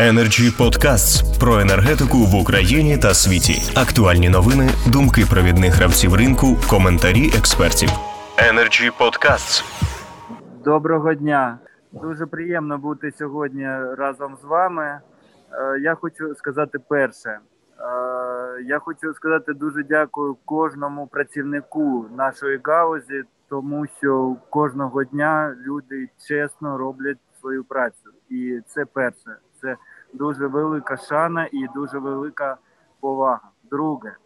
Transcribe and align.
Energy 0.00 0.48
Podcasts 0.58 1.40
про 1.40 1.60
енергетику 1.60 2.16
в 2.18 2.34
Україні 2.42 2.98
та 2.98 3.14
світі. 3.14 3.80
Актуальні 3.80 4.28
новини, 4.28 4.68
думки 4.92 5.22
провідних 5.30 5.74
гравців 5.74 6.14
ринку, 6.14 6.46
коментарі 6.70 7.26
експертів. 7.38 7.88
Energy 8.50 8.90
Podcasts. 9.00 9.64
Доброго 10.64 11.14
дня. 11.14 11.58
Дуже 11.92 12.26
приємно 12.26 12.78
бути 12.78 13.12
сьогодні 13.18 13.66
разом 13.98 14.36
з 14.42 14.44
вами. 14.44 14.84
Е, 14.84 15.00
я 15.80 15.94
хочу 15.94 16.34
сказати 16.34 16.78
перше. 16.88 17.28
Е, 17.30 17.38
я 18.62 18.78
хочу 18.78 19.14
сказати 19.14 19.52
дуже 19.52 19.82
дякую 19.82 20.36
кожному 20.44 21.06
працівнику 21.06 22.06
нашої 22.16 22.60
гаузі, 22.64 23.22
тому 23.48 23.86
що 23.98 24.36
кожного 24.50 25.04
дня 25.04 25.56
люди 25.66 26.08
чесно 26.28 26.78
роблять 26.78 27.18
свою 27.40 27.64
працю, 27.64 28.10
і 28.30 28.60
це 28.66 28.84
перше. 28.84 29.36
Це 29.62 29.76
дуже 30.12 30.46
велика 30.46 30.96
шана 30.96 31.48
і 31.52 31.66
дуже 31.74 31.98
велика 31.98 32.56
повага. 33.00 33.50
Друге, 33.70 34.16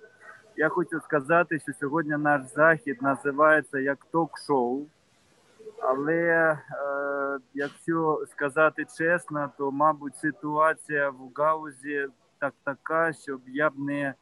я 0.57 0.69
хочу 0.69 1.01
сказати, 1.01 1.59
що 1.59 1.73
сьогодні 1.73 2.17
наш 2.17 2.43
захід 2.43 3.03
називається 3.03 3.79
як 3.79 4.05
ток-шоу. 4.13 4.87
Але 5.83 6.23
е, 6.23 6.59
якщо 7.55 8.25
сказати 8.31 8.87
чесно, 8.99 9.51
то 9.59 9.71
мабуть 9.71 10.17
ситуація 10.17 11.11
в 11.11 11.31
гаузі 11.35 12.07
так 12.39 12.55
така, 12.65 13.13
щоб 13.13 13.41
я 13.47 13.71
б 13.71 13.79
не 13.79 14.03
е, 14.03 14.15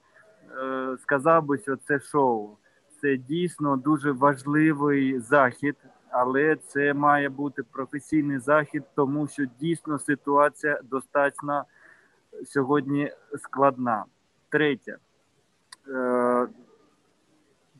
сказав 1.02 1.44
би, 1.44 1.58
що 1.58 1.76
це 1.76 2.00
шоу. 2.00 2.56
Це 3.00 3.16
дійсно 3.16 3.76
дуже 3.76 4.12
важливий 4.12 5.20
захід, 5.20 5.76
але 6.12 6.56
це 6.56 6.94
має 6.94 7.28
бути 7.28 7.62
професійний 7.62 8.38
захід, 8.38 8.82
тому 8.94 9.28
що 9.28 9.44
дійсно 9.60 9.98
ситуація 9.98 10.80
достатньо 10.84 11.64
сьогодні 12.44 13.12
складна. 13.38 14.04
Третє. 14.48 14.96
Е, 15.88 16.48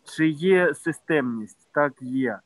чи 0.04 0.28
є 0.28 0.74
системність? 0.74 1.68
Так 1.72 1.92
є. 2.00 2.38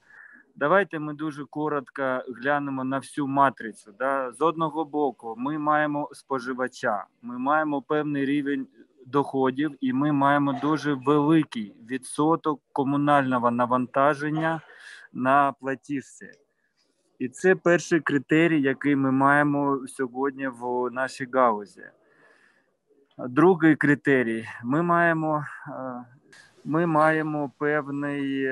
Давайте 0.56 0.98
ми 0.98 1.14
дуже 1.14 1.44
коротко 1.44 2.22
глянемо 2.28 2.84
на 2.84 2.98
всю 2.98 3.26
матрицю. 3.26 3.94
Да? 3.98 4.32
З 4.32 4.40
одного 4.40 4.84
боку, 4.84 5.34
ми 5.38 5.58
маємо 5.58 6.08
споживача, 6.12 7.04
ми 7.22 7.38
маємо 7.38 7.82
певний 7.82 8.24
рівень 8.24 8.66
доходів, 9.06 9.76
і 9.80 9.92
ми 9.92 10.12
маємо 10.12 10.52
дуже 10.52 10.94
великий 10.94 11.74
відсоток 11.90 12.60
комунального 12.72 13.50
навантаження 13.50 14.60
на 15.16 15.52
платіжці. 15.52 16.30
І 17.18 17.28
це 17.28 17.54
перший 17.54 18.00
критерій, 18.00 18.62
який 18.62 18.96
ми 18.96 19.12
маємо 19.12 19.80
сьогодні 19.88 20.48
в 20.48 20.90
нашій 20.90 21.28
гаузі. 21.32 21.84
Другий 23.18 23.76
критерій: 23.76 24.48
ми 24.64 24.82
маємо 24.82 25.44
ми 26.64 26.86
маємо 26.86 27.52
певний 27.58 28.50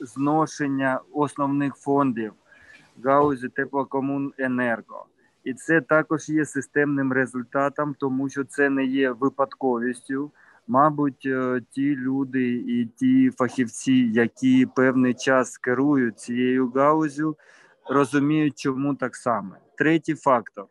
зношення 0.00 1.00
основних 1.12 1.74
фондів 1.74 2.32
гаузі 3.04 3.48
теплокомуненерго. 3.48 5.06
І 5.44 5.54
це 5.54 5.80
також 5.80 6.28
є 6.28 6.44
системним 6.44 7.12
результатом, 7.12 7.94
тому 7.98 8.28
що 8.28 8.44
це 8.44 8.70
не 8.70 8.84
є 8.84 9.10
випадковістю. 9.10 10.30
Мабуть, 10.68 11.28
ті 11.70 11.96
люди 11.96 12.54
і 12.54 12.86
ті 12.96 13.30
фахівці, 13.30 13.92
які 13.92 14.66
певний 14.76 15.14
час 15.14 15.58
керують 15.58 16.18
цією 16.18 16.70
гаузю, 16.70 17.36
розуміють, 17.90 18.58
чому 18.58 18.94
так 18.94 19.16
саме. 19.16 19.56
Третій 19.78 20.14
фактор. 20.14 20.66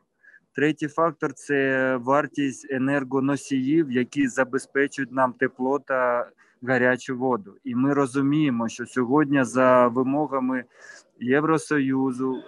Третій 0.55 0.87
фактор 0.87 1.33
це 1.33 1.95
вартість 1.95 2.67
енергоносіїв, 2.71 3.91
які 3.91 4.27
забезпечують 4.27 5.11
нам 5.11 5.33
тепло 5.33 5.79
та 5.79 6.29
гарячу 6.61 7.17
воду. 7.17 7.55
І 7.63 7.75
ми 7.75 7.93
розуміємо, 7.93 8.69
що 8.69 8.85
сьогодні 8.85 9.43
за 9.43 9.87
вимогами 9.87 10.63
Євросоюзу, 11.19 12.43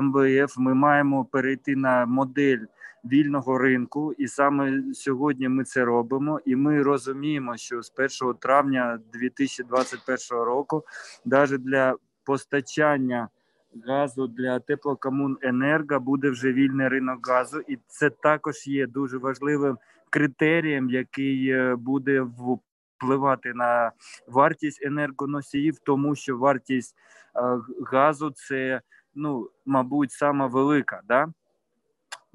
МВФ, 0.00 0.58
ми 0.58 0.74
маємо 0.74 1.24
перейти 1.24 1.76
на 1.76 2.06
модель 2.06 2.64
вільного 3.12 3.58
ринку, 3.58 4.12
і 4.12 4.28
саме 4.28 4.82
сьогодні 4.94 5.48
ми 5.48 5.64
це 5.64 5.84
робимо. 5.84 6.40
І 6.44 6.56
ми 6.56 6.82
розуміємо, 6.82 7.56
що 7.56 7.82
з 7.82 7.92
1 8.22 8.34
травня 8.34 8.98
2021 9.12 10.44
року, 10.44 10.84
навіть 11.24 11.62
для 11.62 11.96
постачання 12.24 13.28
газу 13.86 14.26
для 14.26 14.58
теплокомуненерго 14.58 16.00
буде 16.00 16.30
вже 16.30 16.52
вільний 16.52 16.88
ринок 16.88 17.28
газу, 17.28 17.60
і 17.68 17.78
це 17.86 18.10
також 18.10 18.66
є 18.66 18.86
дуже 18.86 19.18
важливим 19.18 19.78
критерієм, 20.10 20.90
який 20.90 21.54
буде 21.74 22.26
впливати 22.96 23.54
на 23.54 23.92
вартість 24.26 24.82
енергоносіїв, 24.82 25.78
тому 25.78 26.14
що 26.14 26.38
вартість 26.38 26.96
газу 27.92 28.30
це 28.30 28.80
ну 29.14 29.50
мабуть 29.66 30.12
сама 30.12 30.46
велика. 30.46 31.00
Да? 31.08 31.28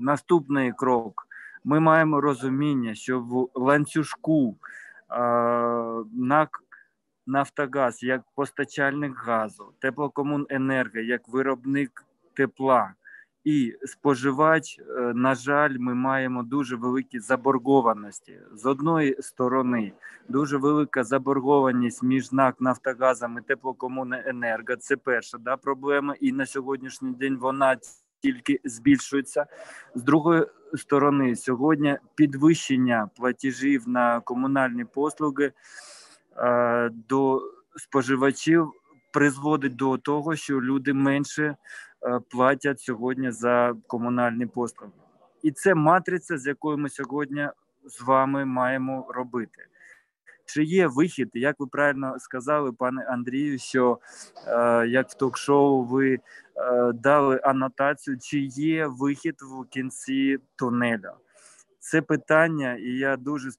Наступний 0.01 0.71
крок. 0.71 1.27
Ми 1.63 1.79
маємо 1.79 2.21
розуміння, 2.21 2.95
що 2.95 3.19
в 3.19 3.49
ланцюжку 3.55 4.57
на 6.13 6.47
Нафтогаз 7.27 8.03
як 8.03 8.21
постачальник 8.35 9.17
газу, 9.17 9.73
теплокомуненерго 9.79 10.99
як 10.99 11.29
виробник 11.29 12.05
тепла 12.33 12.93
і 13.43 13.75
споживач, 13.85 14.79
на 15.13 15.35
жаль, 15.35 15.77
ми 15.79 15.93
маємо 15.93 16.43
дуже 16.43 16.75
великі 16.75 17.19
заборгованості. 17.19 18.39
З 18.53 18.65
одної 18.65 19.17
сторони, 19.21 19.93
дуже 20.29 20.57
велика 20.57 21.03
заборгованість 21.03 22.03
між 22.03 22.31
НАК 22.31 22.61
Нафтогазом 22.61 23.37
і 23.37 23.41
теплокомуненерго. 23.41 24.75
Це 24.75 24.97
перша 24.97 25.37
да, 25.37 25.57
проблема, 25.57 26.15
і 26.19 26.31
на 26.31 26.45
сьогоднішній 26.45 27.11
день 27.11 27.37
вона 27.37 27.77
тільки 28.21 28.59
збільшується. 28.63 29.45
З 29.95 30.03
другої 30.03 30.45
сторони, 30.73 31.35
сьогодні 31.35 31.97
підвищення 32.15 33.09
платежів 33.15 33.89
на 33.89 34.19
комунальні 34.19 34.85
послуги 34.85 35.51
до 37.09 37.41
споживачів 37.75 38.71
призводить 39.11 39.75
до 39.75 39.97
того, 39.97 40.35
що 40.35 40.61
люди 40.61 40.93
менше 40.93 41.55
платять 42.29 42.79
сьогодні 42.79 43.31
за 43.31 43.75
комунальні 43.87 44.45
послуги, 44.45 44.93
і 45.43 45.51
це 45.51 45.75
матриця, 45.75 46.37
з 46.37 46.47
якою 46.47 46.77
ми 46.77 46.89
сьогодні 46.89 47.49
з 47.85 48.01
вами 48.01 48.45
маємо 48.45 49.07
робити. 49.09 49.67
Чи 50.45 50.63
є 50.63 50.87
вихід, 50.87 51.29
як 51.33 51.55
ви 51.59 51.67
правильно 51.67 52.19
сказали, 52.19 52.71
пане 52.71 53.05
Андрію, 53.09 53.59
що 53.59 53.99
е, 54.47 54.87
як 54.87 55.09
в 55.09 55.13
ток-шоу 55.13 55.83
ви 55.83 56.13
е, 56.13 56.21
дали 56.93 57.41
анотацію, 57.43 58.17
чи 58.21 58.39
є 58.39 58.87
вихід 58.87 59.35
в 59.41 59.69
кінці 59.69 60.37
тунеля? 60.55 61.13
Це 61.83 62.01
питання, 62.01 62.75
і 62.75 62.89
я 62.89 63.17
дуже 63.17 63.49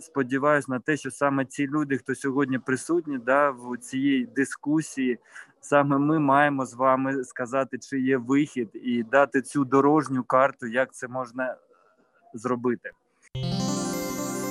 сподіваюся 0.00 0.66
на 0.72 0.80
те, 0.80 0.96
що 0.96 1.10
саме 1.10 1.44
ці 1.44 1.66
люди, 1.66 1.98
хто 1.98 2.14
сьогодні 2.14 2.58
присутні, 2.58 3.18
да, 3.18 3.50
в 3.50 3.76
цій 3.78 4.28
дискусії, 4.36 5.18
саме 5.60 5.98
ми 5.98 6.18
маємо 6.18 6.66
з 6.66 6.74
вами 6.74 7.24
сказати, 7.24 7.78
чи 7.78 8.00
є 8.00 8.16
вихід, 8.16 8.70
і 8.74 9.02
дати 9.02 9.42
цю 9.42 9.64
дорожню 9.64 10.24
карту, 10.24 10.66
як 10.66 10.94
це 10.94 11.08
можна 11.08 11.56
зробити. 12.34 12.90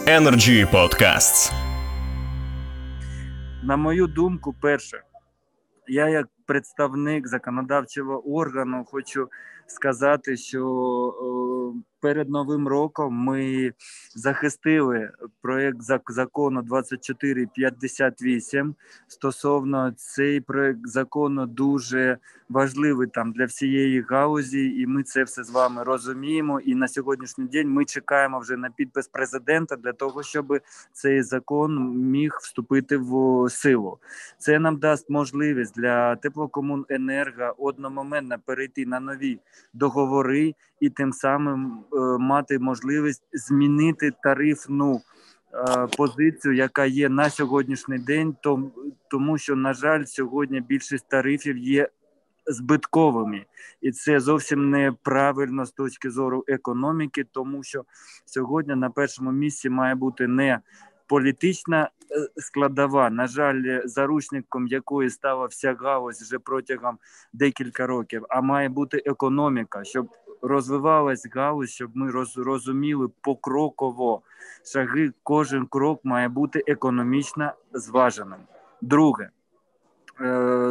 Energy 0.08 0.72
Podcasts. 0.72 1.52
На 3.64 3.78
мою 3.78 4.08
думку, 4.08 4.56
перше, 4.62 5.02
я 5.88 6.10
як 6.10 6.28
представник 6.46 7.28
законодавчого 7.28 8.36
органу 8.36 8.86
хочу 8.86 9.30
сказати, 9.68 10.38
що 10.38 11.74
перед 12.00 12.30
новим 12.30 12.68
роком 12.68 13.14
ми 13.14 13.74
захистили 14.16 15.12
проєкт 15.42 15.78
закону 16.10 16.62
2458. 16.62 18.76
Стосовно 19.08 19.94
цей 19.98 20.42
проєкт 20.42 20.88
закону 20.88 21.46
дуже 21.46 22.18
важливий 22.50 23.08
там 23.08 23.32
для 23.32 23.46
всієї 23.46 24.02
гаузі, 24.02 24.82
і 24.82 24.88
ми 24.88 25.04
це 25.04 25.24
все 25.24 25.44
з 25.44 25.50
вами 25.50 25.84
розуміємо. 25.84 26.60
І 26.60 26.76
на 26.76 26.88
сьогоднішній 26.88 27.46
день 27.46 27.70
ми 27.70 27.86
чекаємо 27.86 28.40
вже 28.40 28.58
на 28.58 28.70
підпис 28.70 29.08
президента 29.08 29.76
для 29.76 29.94
того, 29.94 30.24
щоб 30.24 30.60
цей 30.94 31.24
закон 31.24 31.98
міг 31.98 32.38
вступити 32.42 32.98
в 32.98 33.50
силу. 33.50 33.98
Це 34.38 34.60
нам 34.60 34.78
дасть 34.78 35.10
можливість 35.10 35.76
для 35.76 36.16
теплокомуненерго 36.34 37.56
одномоментно 37.58 38.38
перейти 38.46 38.86
на 38.86 39.00
нові 39.00 39.40
договори 39.74 40.56
і 40.80 40.90
тим 40.90 41.14
самим 41.14 41.84
е, 41.94 41.98
мати 42.20 42.60
можливість 42.60 43.24
змінити 43.34 44.12
тарифну 44.24 45.02
е, 45.54 45.88
позицію, 45.98 46.54
яка 46.54 46.86
є 46.86 47.10
на 47.10 47.30
сьогоднішній 47.30 48.00
день, 48.00 48.36
тому 49.10 49.38
що 49.38 49.56
на 49.56 49.74
жаль, 49.74 50.04
сьогодні 50.06 50.62
більшість 50.62 51.08
тарифів 51.08 51.58
є 51.58 51.90
збитковими, 52.46 53.46
і 53.82 53.92
це 53.92 54.20
зовсім 54.20 54.70
неправильно 54.70 55.66
з 55.66 55.72
точки 55.72 56.10
зору 56.10 56.44
економіки, 56.48 57.26
тому 57.32 57.64
що 57.64 57.84
сьогодні 58.26 58.76
на 58.76 58.90
першому 58.90 59.32
місці 59.32 59.70
має 59.70 59.96
бути 59.96 60.28
не 60.28 60.60
політична 61.14 61.90
складова, 62.38 63.10
на 63.10 63.28
жаль, 63.28 63.82
заручником 63.86 64.68
якої 64.68 65.10
стала 65.10 65.46
вся 65.46 65.76
галузь 65.80 66.22
вже 66.22 66.40
протягом 66.40 66.98
декілька 67.34 67.88
років, 67.88 68.26
а 68.30 68.42
має 68.42 68.70
бути 68.70 69.04
економіка, 69.06 69.84
щоб 69.84 70.08
розвивалась 70.42 71.28
галузь, 71.32 71.70
щоб 71.70 71.92
ми 71.98 72.12
розуміли 72.38 73.10
покроково 73.22 74.22
шаги. 74.66 75.12
Кожен 75.24 75.66
крок 75.66 76.00
має 76.04 76.30
бути 76.30 76.64
економічно 76.68 77.54
зваженим. 77.74 78.40
Друге. 78.82 79.30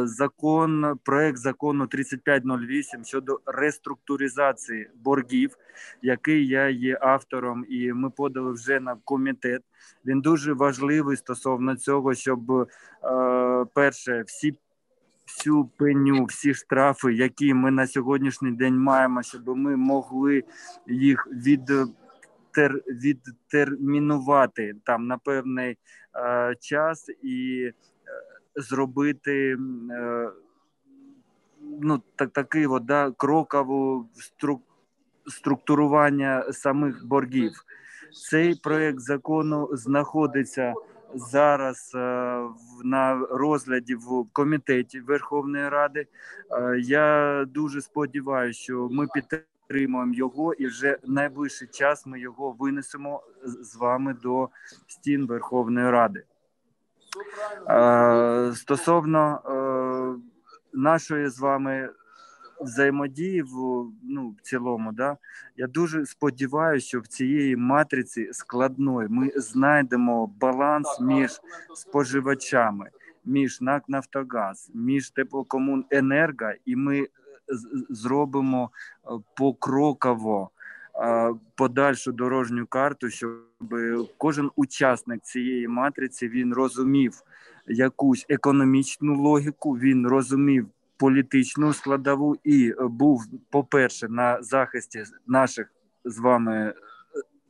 Закон, 0.03 0.99
проект 1.03 1.37
закону 1.37 1.87
3508 1.87 3.03
щодо 3.03 3.39
реструктуризації 3.45 4.89
боргів, 5.03 5.57
який 6.01 6.47
я 6.47 6.69
є 6.69 6.97
автором, 7.01 7.65
і 7.69 7.93
ми 7.93 8.09
подали 8.09 8.51
вже 8.51 8.79
на 8.79 8.95
комітет. 9.03 9.61
Він 10.05 10.21
дуже 10.21 10.53
важливий 10.53 11.17
стосовно 11.17 11.75
цього, 11.75 12.13
щоб 12.13 12.51
е, 12.51 12.67
перше, 13.73 14.23
всі 14.27 14.53
всю 15.27 15.65
пеню, 15.77 16.25
всі 16.25 16.53
штрафи, 16.53 17.13
які 17.13 17.53
ми 17.53 17.71
на 17.71 17.87
сьогоднішній 17.87 18.51
день 18.51 18.77
маємо, 18.77 19.23
щоб 19.23 19.47
ми 19.47 19.75
могли 19.75 20.43
їх 20.87 21.27
від 21.31 21.71
тер, 22.51 22.73
відтермінувати 22.87 24.73
там 24.83 25.07
на 25.07 25.17
певний 25.17 25.77
е, 26.15 26.55
час 26.59 27.09
і 27.23 27.63
е, 27.67 27.73
зробити 28.55 29.57
е, 29.91 30.29
ну 31.81 32.01
так 32.15 32.29
такий 32.29 32.67
от, 32.67 32.85
да, 32.85 33.11
крокову 33.17 34.09
струк, 34.13 34.61
структурування 35.27 36.51
самих 36.51 37.05
боргів. 37.05 37.51
Цей 38.29 38.55
проект 38.55 38.99
закону 38.99 39.69
знаходиться 39.71 40.73
зараз 41.15 41.91
е, 41.95 41.99
на 42.83 43.27
розгляді 43.31 43.95
в 43.95 44.25
комітеті 44.33 44.99
Верховної 44.99 45.69
Ради. 45.69 46.07
Е, 46.51 46.79
я 46.79 47.45
дуже 47.47 47.81
сподіваюся, 47.81 48.59
що 48.59 48.89
ми 48.91 49.07
підтримуємо 49.13 50.13
його, 50.13 50.53
і 50.53 50.67
вже 50.67 50.97
найближчий 51.03 51.67
час 51.67 52.05
ми 52.05 52.19
його 52.19 52.51
винесемо 52.59 53.23
з 53.43 53.75
вами 53.75 54.13
до 54.23 54.49
стін 54.87 55.25
Верховної 55.25 55.89
Ради. 55.89 56.23
Е, 57.69 58.51
стосовно 58.55 59.41
нашої 60.73 61.29
з 61.29 61.39
вами 61.39 61.89
взаємодії 62.61 63.41
в 63.41 63.47
ну 64.03 64.35
в 64.37 64.41
цілому, 64.41 64.91
да 64.91 65.17
я 65.57 65.67
дуже 65.67 66.05
сподіваюся, 66.05 66.87
що 66.87 66.99
в 66.99 67.07
цієї 67.07 67.55
матриці 67.55 68.29
складної 68.31 69.07
ми 69.09 69.31
знайдемо 69.35 70.27
баланс 70.27 70.99
між 71.01 71.41
споживачами, 71.75 72.89
між 73.25 73.61
НАК 73.61 73.83
Нафтогаз, 73.87 74.71
між 74.73 75.09
теплокомуненерго, 75.09 76.51
і 76.65 76.75
ми 76.75 77.07
зробимо 77.89 78.71
е, 78.71 79.09
покроково 79.37 80.49
е, 80.49 80.52
подальшу 81.55 82.11
дорожню 82.11 82.65
карту, 82.65 83.09
щоб 83.09 83.31
кожен 84.17 84.51
учасник 84.55 85.21
цієї 85.21 85.67
матриці 85.67 86.27
він 86.27 86.53
розумів 86.53 87.13
якусь 87.67 88.25
економічну 88.29 89.21
логіку, 89.21 89.71
він 89.71 90.07
розумів 90.07 90.67
політичну 90.97 91.73
складову 91.73 92.37
і 92.43 92.73
був, 92.79 93.25
по-перше, 93.49 94.07
на 94.09 94.43
захисті 94.43 95.03
наших 95.27 95.67
з 96.05 96.17
вами 96.19 96.55
е, 96.55 96.73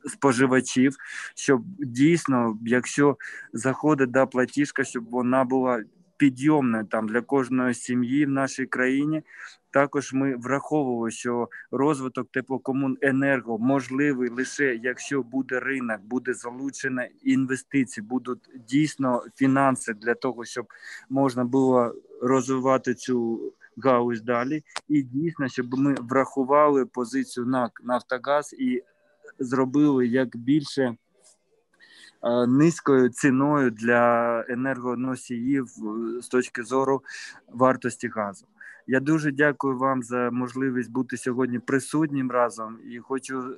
споживачів, 0.10 0.96
щоб 1.36 1.64
дійсно, 1.80 2.58
якщо 2.66 3.18
заходить 3.54 4.12
да, 4.12 4.26
платіжка, 4.26 4.84
щоб 4.84 5.10
вона 5.10 5.44
була 5.44 5.84
підйомною 6.18 6.86
там 6.86 7.08
для 7.08 7.22
кожної 7.22 7.74
сім'ї 7.74 8.26
в 8.26 8.30
нашій 8.30 8.66
країні. 8.66 9.24
Також 9.72 10.14
ми 10.14 10.36
враховували, 10.36 11.12
що 11.12 11.50
розвиток 11.72 12.32
теплокомуненерго 12.32 13.58
можливий 13.58 14.30
лише 14.30 14.76
якщо 14.76 15.24
буде 15.24 15.60
ринок, 15.60 16.02
буде 16.02 16.34
залучено 16.34 17.04
інвестиції, 17.24 18.06
будуть 18.08 18.50
дійсно 18.68 19.24
фінанси 19.36 19.94
для 19.94 20.14
того, 20.14 20.46
щоб 20.46 20.66
можна 21.10 21.46
було 21.46 21.96
розвивати 22.22 22.94
цю 22.94 23.42
галузь 23.78 24.22
далі, 24.22 24.64
і 24.88 25.02
дійсно, 25.02 25.48
щоб 25.48 25.74
ми 25.80 25.96
врахували 26.00 26.86
позицію 26.86 27.46
НАК 27.46 27.82
Нафтогаз 27.84 28.56
і 28.60 28.84
зробили 29.40 30.08
як 30.08 30.38
більше. 30.38 30.96
Низькою 32.48 33.10
ціною 33.10 33.72
для 33.72 34.46
енергоносіїв 34.50 35.68
з 36.22 36.28
точки 36.28 36.64
зору 36.64 37.02
вартості 37.50 38.08
газу. 38.08 38.46
Я 38.88 39.00
дуже 39.00 39.32
дякую 39.32 39.78
вам 39.78 40.04
за 40.04 40.30
можливість 40.32 40.92
бути 40.92 41.18
сьогодні 41.18 41.60
присутнім 41.60 42.32
разом 42.32 42.78
і 42.92 43.00
хочу 43.00 43.56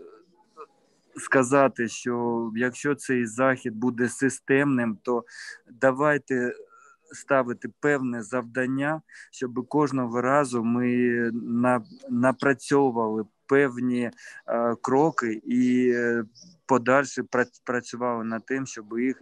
сказати, 1.18 1.88
що 1.88 2.52
якщо 2.56 2.96
цей 2.96 3.26
захід 3.26 3.76
буде 3.76 4.10
системним, 4.10 4.98
то 5.04 5.24
давайте 5.72 6.54
ставити 7.12 7.70
певне 7.80 8.24
завдання, 8.24 9.02
щоб 9.32 9.68
кожного 9.68 10.22
разу 10.22 10.64
ми 10.64 11.32
напрацьовували 12.10 13.26
певні 13.48 14.02
е, 14.02 14.12
кроки 14.82 15.42
і 15.46 15.92
е, 15.96 16.24
подальше 16.66 17.24
працювали 17.64 18.24
над 18.24 18.46
тим, 18.46 18.68
щоб 18.68 18.86
їх 19.00 19.22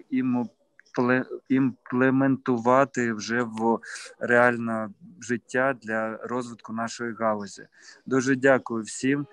імплементувати 1.49 3.13
вже 3.13 3.43
в 3.43 3.79
реальне 4.19 4.89
життя 5.21 5.75
для 5.81 6.17
розвитку 6.17 6.73
нашої 6.73 7.13
галузі. 7.13 7.63
Дуже 8.05 8.35
дякую 8.35 8.83
всім. 8.83 9.25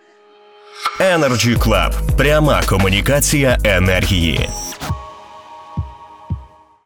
Energy 1.01 1.57
Club. 1.59 2.17
пряма 2.17 2.63
комунікація 2.69 3.59
енергії. 3.65 4.49